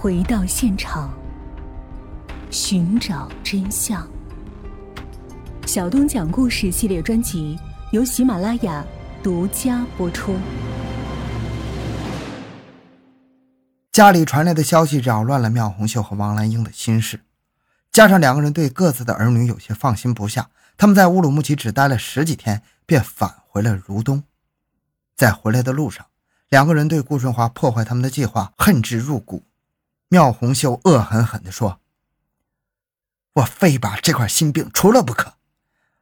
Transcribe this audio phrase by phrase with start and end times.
[0.00, 1.12] 回到现场，
[2.52, 4.08] 寻找真相。
[5.66, 7.58] 小东讲故事系列专辑
[7.90, 8.84] 由喜马拉雅
[9.24, 10.36] 独家播出。
[13.90, 17.22] 家里传来的消息扰乱了妙红秀和王兰英的心事，
[17.90, 24.22] 加上两个人对各自的儿女有些放心不下，他们在乌鲁木齐只待了十几天，便返回了如东。
[25.16, 26.06] 在回来的路上，
[26.48, 29.42] 两个人对顾顺华破坏他们的计划恨之入骨。
[30.08, 31.80] 妙红秀恶狠狠地说
[33.34, 35.34] ：“我非把这块心病除了不可。”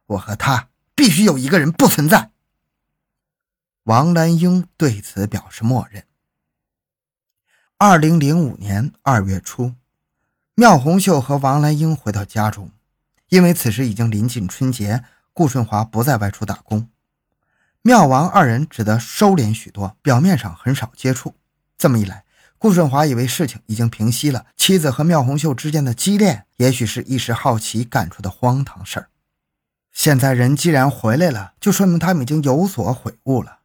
[0.07, 2.31] 我和他必须有一个人不存在。
[3.83, 6.05] 王兰英对此表示默认。
[7.77, 9.75] 二零零五年二月初，
[10.55, 12.71] 妙红秀和王兰英回到家中，
[13.27, 15.03] 因为此时已经临近春节，
[15.33, 16.89] 顾顺华不再外出打工，
[17.81, 21.35] 妙王二人只得收敛许多，表面上很少接触。
[21.77, 22.23] 这么一来，
[22.59, 29.09] 顾顺华以为事情已经平息了，妻子和妙红秀之间的激恋，也许是一时好奇干出的荒唐事儿。
[29.91, 33.59] 现在人既然回来了，就说明他们已经有所悔悟了。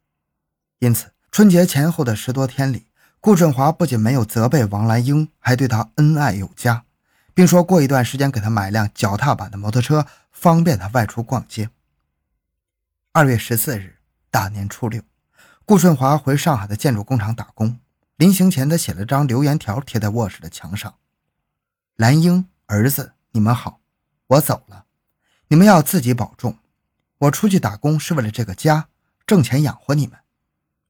[0.79, 2.87] 因此，春节前后的十多天里，
[3.21, 6.85] 顾顺华不仅没有责备王兰英，还对她恩爱有加，
[7.33, 11.71] 并说过一段时间给她买辆脚踏板的摩托车，方便她外出逛街。
[13.13, 13.97] 二月十四日，
[14.31, 15.03] 大年初六，
[15.65, 17.79] 顾顺华回上海的建筑工厂打工。
[18.23, 20.95] 临行前，他写了张留言条贴在卧室的墙上
[21.99, 23.81] ：“兰英儿子，你们好，
[24.29, 24.87] 我走了。”
[25.51, 26.57] 你们要自己保重，
[27.19, 28.87] 我出去打工是为了这个家，
[29.27, 30.21] 挣钱养活你们。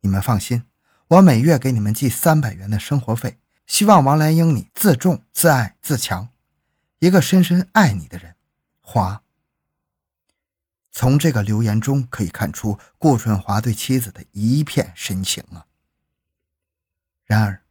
[0.03, 0.65] 你们放心，
[1.09, 3.39] 我每月给你们寄三百元的生活费。
[3.67, 6.29] 希望王兰英你自重、自爱、自强，
[6.99, 8.37] 一个深深爱你的人。
[8.83, 9.23] 华。
[10.91, 15.65] 从这个留言中可以看出顾春华对妻子的一片深情啊。
[17.33, 17.63] 然而，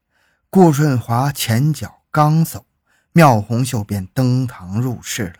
[0.50, 2.66] 顾顺华前脚刚走，
[3.12, 5.36] 妙红秀便登堂入室了。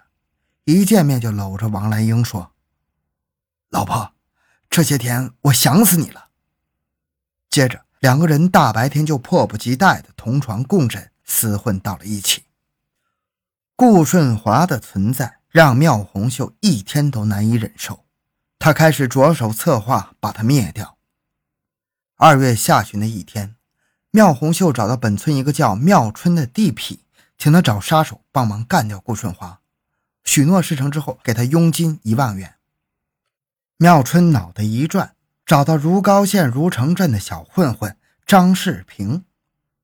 [0.66, 2.52] 一见面就搂着王兰英说
[3.70, 4.14] ：“老婆，
[4.70, 6.30] 这些天我想死你了。”
[7.50, 12.44] 接着两个人大白天就迫不及待的同床共枕，厮混到了一起。
[13.76, 18.06] 顾顺华的存在让妙红秀一天都难以忍受，
[18.60, 21.00] 他开始着手策划把他灭掉。
[22.18, 23.56] 二月下旬的一天，
[24.14, 27.00] 妙红秀找到本村一个叫妙春的地痞，
[27.38, 29.62] 请他找杀手帮忙干掉顾顺华。
[30.26, 32.56] 许诺事成之后，给他佣金一万元。
[33.78, 37.96] 妙春脑袋一转，找到如皋县如城镇的小混混
[38.26, 39.24] 张世平，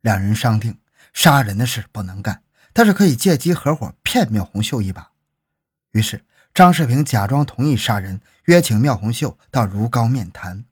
[0.01, 0.77] 两人商定
[1.13, 5.11] 杀人的事不能干，但是可以借机合伙骗妙红秀一把。
[5.91, 10.65] 于是张世平假装同意杀人，约请妙红秀到如皋面谈。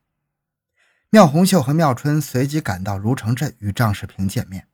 [1.15, 4.67] 妙红秀和妙春随即赶到如城镇与张世平见面。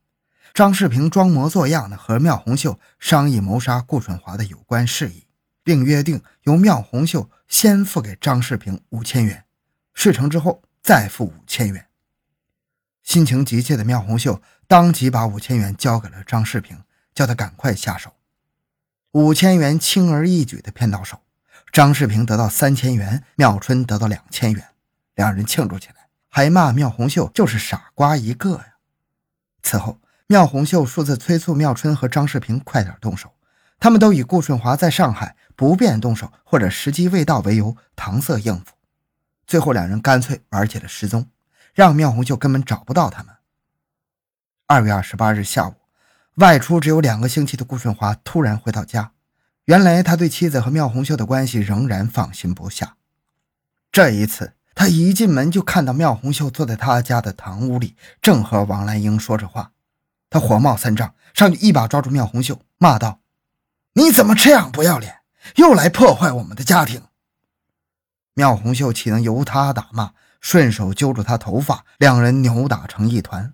[0.56, 5.28] 张世平装模作样的和妙红秀商议谋杀顾顺华的有关事宜，
[5.64, 9.44] 并约定由妙红秀先付给张世平五千元，
[9.94, 11.86] 事成之后再付五千元。
[13.04, 16.82] 心情急切的妙红秀当即把五千元交给了张世平，
[17.14, 18.14] 叫他赶快下手。
[19.12, 21.22] 五千元轻而易举地骗到手，
[21.72, 24.70] 张世平得到三千元，妙春得到两千元，
[25.14, 28.78] 两人庆祝起来，还骂妙红秀就是傻瓜一个呀。
[29.62, 30.00] 此后。
[30.28, 33.34] 妙红秀数次催促妙春和张世平快点动手，
[33.78, 38.72] 他们都以顾顺华在上海不便动手或者时机未到为由搪塞应付。
[39.46, 41.28] 最后，两人干脆玩起了失踪，
[41.74, 43.36] 让妙红秀根本找不到他们。
[44.68, 45.76] 二月二十八日下午，
[46.36, 49.12] 外出只有两个星期的顾顺华突然回到家，
[49.66, 52.96] 原来他对妻子和妙红秀的关系仍然放心不下。
[53.92, 59.74] 这一次，他一进门就看到妙红秀坐在他家的堂屋里，正和王兰英说着话。
[60.28, 63.20] 他火冒三丈，上去一把抓住妙红秀，骂道
[63.94, 65.18] ：“你怎么这样不要脸，
[65.58, 67.04] 又来破坏我们的家庭？”
[68.34, 73.54] 妙红秀岂能由他打骂，顺手揪住他头发，两人扭打成一团，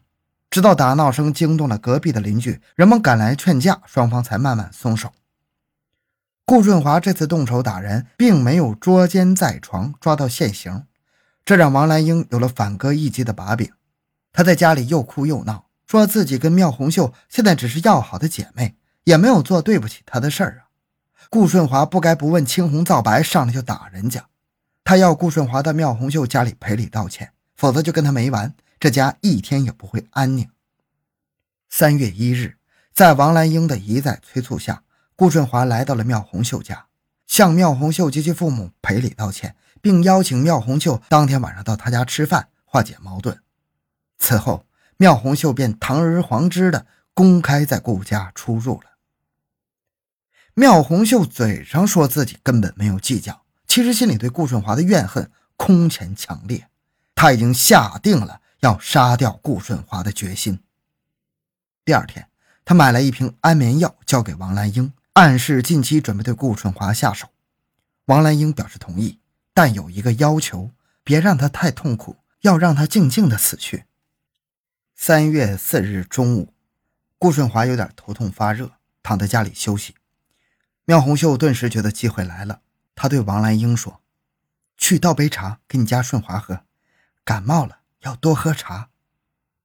[0.50, 5.12] 直到打闹声惊动了隔壁的邻居，人们赶来劝架，双方才慢慢松手。
[6.46, 10.87] 顾润华这次动手打人，并没有捉奸在床，抓到现行，
[11.48, 13.72] 这让王兰英有了反戈一击的把柄。
[14.34, 15.68] 她在家里又哭又闹。
[15.88, 20.68] 说自己跟妙红秀现在只是要好的姐妹，也没有做对不起她的事儿啊。
[21.30, 24.26] 顾顺华不该不问青红皂白上来就打人家，
[24.84, 30.50] 他要顾顺华到妙红秀家里赔礼道歉，否则就跟他没完，这家一天也不会安宁。
[31.70, 32.58] 三月一日，
[32.94, 34.84] 在王兰英的一再催促下，
[35.16, 36.88] 顾顺华来到了妙红秀家，
[37.26, 39.56] 向妙红秀及其父母赔礼道歉，
[39.88, 43.42] 并邀请妙红秀当天晚上到他家吃饭，化解矛盾。
[44.20, 44.66] 此后。
[45.00, 48.98] 妙红秀便堂而皇之的公开在顾家出入了。
[50.56, 56.68] 妙红秀嘴上说自己根本没有计较，其实心里对顾顺华的怨恨空前强烈。
[57.14, 60.64] 他已经下定了要杀掉顾顺华的决心。
[61.86, 62.28] 第二天，
[62.66, 67.28] 他买了一瓶安眠药交给王兰英，暗示近期准备对顾顺华下手。
[68.06, 69.20] 王兰英表示同意，
[69.58, 70.70] 但有一个要求：
[71.04, 73.86] 别让他太痛苦，要让他静静的死去。
[74.94, 76.54] 三月四日中午，
[77.18, 79.96] 顾顺华有点头痛发热，躺在家里休息。
[80.86, 82.62] 妙红秀顿时觉得机会来了，
[82.94, 84.04] 她对王兰英说
[84.78, 86.62] ：“去倒杯茶给你家顺华喝，
[87.24, 88.90] 感冒了要多喝茶。”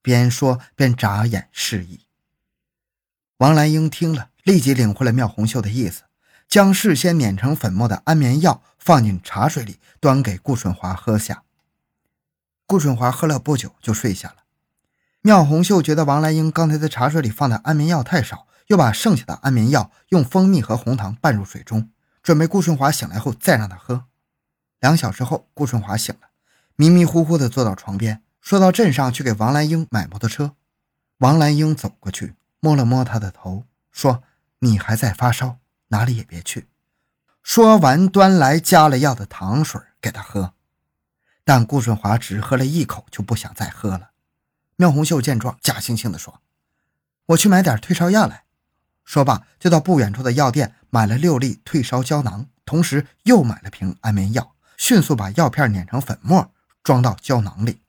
[0.00, 2.06] 边说边眨眼示意。
[3.36, 6.04] 王兰英听了，立即领会了妙红秀的意思，
[6.48, 11.44] 将事先碾成粉末的安眠药放进茶水里，端给顾顺华喝下。
[12.66, 14.36] 顾顺华喝了不久就睡下了。
[15.20, 18.46] 妙红秀觉得王兰英刚才在茶水里放的安眠药太少。
[18.68, 21.90] 又把剩下的安眠药用蜂蜜和红糖拌入水中，
[22.22, 24.06] 准备顾顺华醒来后再让他喝。
[24.80, 26.28] 两小时后，顾顺华醒了，
[26.76, 30.54] 迷迷糊糊地坐到床边，说到镇上去给王兰英买摩托车。
[31.18, 34.22] 王兰英走过去，摸了摸他的头，说
[34.60, 35.58] ：“你还在发烧，
[35.88, 36.68] 哪里也别去。”
[37.42, 40.54] 说完，端来加了药的糖水给他喝。
[41.44, 44.10] 但顾顺华只喝了一口，就不想再喝了。
[44.76, 46.40] 妙红秀见状，假惺惺地说
[47.26, 48.44] ：“我去买点退烧药来。”
[49.04, 56.52] 说罢，就到不远处的药店买了六粒退烧胶囊，同时又买了瓶安眠药，迅速把药片碾成粉末，
[56.84, 57.80] 装到胶囊里。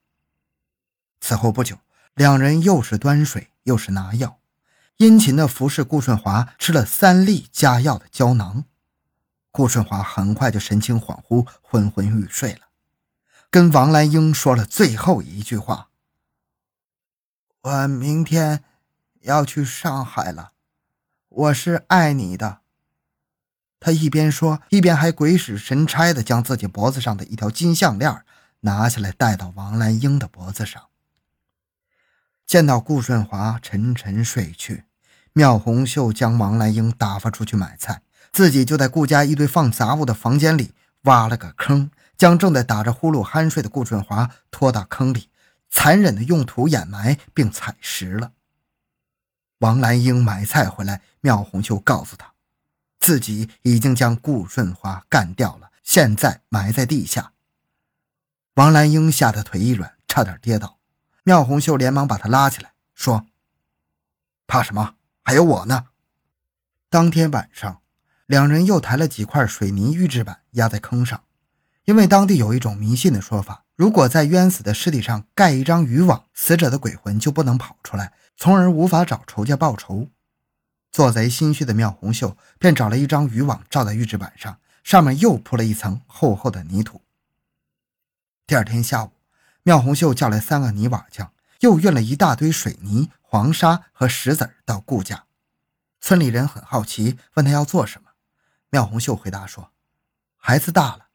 [1.22, 1.78] 此后不久，
[2.16, 4.40] 两人又是端水又是拿药，
[4.98, 8.66] 殷勤地服侍顾顺华吃了三粒加药的胶囊。
[9.56, 12.62] 顾顺华很快就神情恍惚，昏昏欲睡了，
[13.52, 15.90] 跟王兰英说了最后一句话
[17.62, 18.64] ：“我明天
[19.22, 20.54] 要去上海了。”
[21.30, 22.62] 我是爱你的。
[23.80, 28.26] 他一边说，一边还鬼使神差的将自己脖子上的一条金项链
[28.62, 30.88] 拿下来戴到王兰英的脖子上。
[32.48, 34.86] 见到顾顺华沉沉睡去，
[35.32, 38.02] 妙红秀将王兰英打发出去买菜，
[38.34, 45.30] 自己就在顾家一堆放杂物的房间里挖了个坑，将正在打着呼噜酣睡的顾顺华拖到坑里，
[45.70, 48.34] 残忍的用土掩埋并踩实了。
[49.60, 52.34] 王兰英买菜回来，妙红秀告诉他，
[53.00, 57.34] 自己已经将顾顺华干掉了，现在埋在地下。
[58.56, 60.80] 王兰英吓得腿一软，差点跌倒。
[61.24, 63.28] 妙红秀连忙把他拉起来，说
[64.48, 64.96] ：“怕什么？
[65.22, 65.86] 还有我呢。”
[66.90, 67.82] 当天晚上，
[68.34, 71.22] 两人又抬了几块水泥预制板压在坑上，
[71.86, 78.12] 因为当地有一种迷信的说法：如果在冤死的尸体上盖一张渔网，死者的鬼魂就不能跑出来。
[78.36, 80.10] 从而无法找仇家报仇，
[80.92, 87.04] 做贼心虚的妙红秀便找了一张渔网罩在预制板上，上面又铺了一层厚厚的泥土。
[88.48, 89.12] 第二天下午，
[89.62, 95.26] 妙红秀叫来三个泥瓦匠，又运了一大堆水泥、黄沙和石子到顾家。
[96.02, 98.10] 村里人很好奇，问他要做什么。
[98.74, 99.70] 妙红秀回答说
[100.36, 101.06] ：“孩子大了，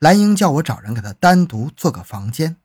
[0.00, 2.58] 兰英叫我找人给他单独做个房间。”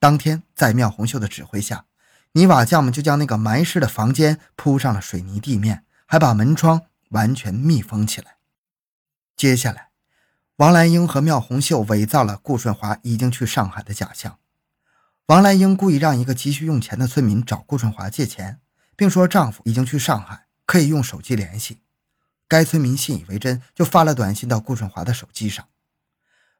[0.00, 1.84] 当天，在妙红秀的指挥下。
[2.32, 8.36] 泥瓦匠们就将那个埋尸的房间铺上了水泥地面，还把门窗完全密封起来。
[9.36, 9.90] 接下来，
[10.56, 14.38] 王兰英和妙红秀伪造了顾顺华已经去上海的假象。
[15.26, 18.60] 王兰英故意让一个急需用钱的村民找顾顺华借钱，
[18.96, 21.82] 并说丈夫已经去上海，可以用手机联系。
[22.50, 25.68] 该村民信以为真，就发了短信到顾顺华的手机上。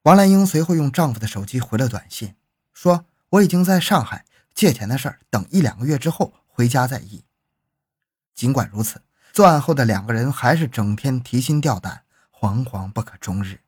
[0.02, 2.36] 王兰英随后用丈夫的手机回了短信，
[2.72, 7.24] 说：“我已经在上海。”借钱的事儿，等一两个月之后回家再议。
[8.36, 13.58] 尽管如此，作案后的两个人还是整天提心吊胆，惶惶不可终日。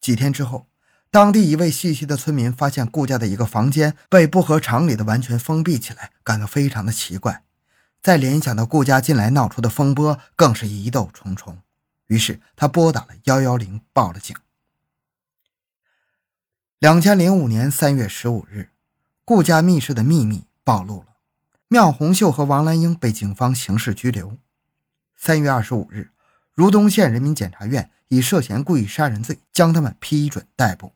[0.00, 0.68] 几天之后，
[1.10, 7.42] 当地一位细心的村民发现顾家的一个房间被不合常理的完全封闭起来，感到非常的奇怪。
[8.06, 11.58] 再联想到顾家近来闹出的风波，更是疑窦重重。
[12.06, 14.36] 于是他拨打了幺幺零，报了警。
[16.78, 18.70] 两千零五年三月十五日。
[19.24, 21.16] 顾家密室的秘密暴露了，
[21.66, 24.38] 妙红秀和王兰英被警方刑事拘留。
[25.16, 26.12] 三月二十五日，
[26.54, 30.92] 如东县人民检察院以涉嫌故意杀人罪将他们批准逮捕。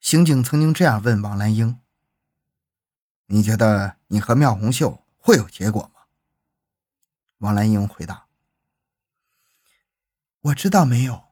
[0.00, 1.80] 刑警曾经这样问王兰英
[3.26, 6.00] ：“你觉得你和妙红秀会有结果吗？”
[7.38, 8.26] 王兰英回答
[10.40, 11.24] ：“我知道没有，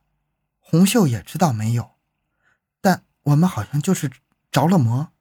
[0.61, 1.97] 红秀也知道没有，
[2.81, 4.11] 但我们好像就是
[4.51, 5.13] 着了魔。”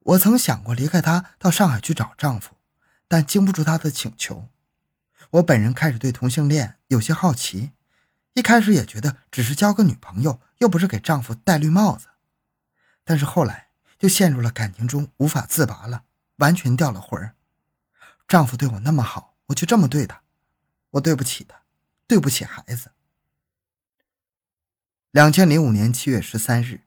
[0.00, 2.56] 我曾想过离开他到上海去找丈夫，
[3.08, 4.50] 但经不住他的请求。
[5.30, 7.72] 我本人开始对同性恋有些好奇，
[8.34, 12.08] 一开始也觉得只是交个女朋友，又不是给丈夫戴绿帽子。
[13.02, 16.04] 但是后来就陷入了感情中无法自拔了，
[16.36, 17.34] 完全掉了魂儿。
[18.26, 20.22] 丈夫对我那么好，我就这么对他，
[20.90, 21.60] 我对不起他，
[22.06, 22.90] 对不起孩子。
[25.10, 26.80] 两千零五年七月十三日，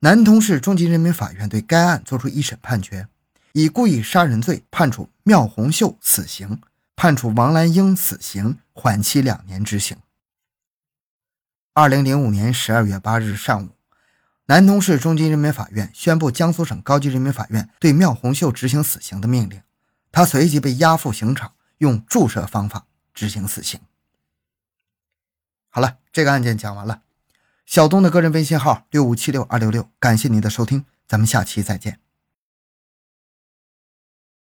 [0.00, 3.08] 南通市中级人民法院对该案作出一审判决，
[3.52, 6.60] 以故意杀人罪判处缪红秀死刑，
[6.94, 9.96] 判处王兰英死刑，缓期两年执行。
[11.72, 13.70] 二零零五年十二月八日上午，
[14.46, 19.60] 南通市中级人民法院宣布江苏省高级人民法院对缪红秀执行死刑的命令，
[20.14, 23.80] 他随即被押赴刑场，用注射方法执行死刑。
[25.70, 27.02] 好了，这个案件讲完了。
[27.66, 32.03] 小东的个人微信号六五七六二六六，感谢您的收听，咱们下期再见。